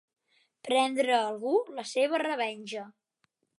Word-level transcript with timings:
Prendre 0.67 1.13
algú 1.17 1.53
la 1.81 1.85
seva 1.91 2.23
revenja. 2.25 2.87